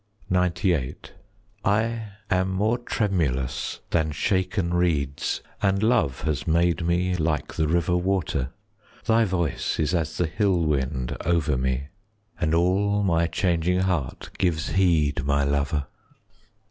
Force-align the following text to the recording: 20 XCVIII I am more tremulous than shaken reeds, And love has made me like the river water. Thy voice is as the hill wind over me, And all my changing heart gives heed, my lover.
20 0.29 0.69
XCVIII 0.73 0.95
I 1.63 2.07
am 2.31 2.49
more 2.49 2.79
tremulous 2.79 3.81
than 3.91 4.11
shaken 4.11 4.73
reeds, 4.73 5.43
And 5.61 5.83
love 5.83 6.21
has 6.21 6.47
made 6.47 6.83
me 6.83 7.15
like 7.15 7.53
the 7.53 7.67
river 7.67 7.95
water. 7.95 8.49
Thy 9.05 9.25
voice 9.25 9.79
is 9.79 9.93
as 9.93 10.17
the 10.17 10.25
hill 10.25 10.61
wind 10.65 11.15
over 11.23 11.55
me, 11.55 11.89
And 12.39 12.55
all 12.55 13.03
my 13.03 13.27
changing 13.27 13.81
heart 13.81 14.31
gives 14.39 14.69
heed, 14.69 15.23
my 15.23 15.43
lover. 15.43 15.85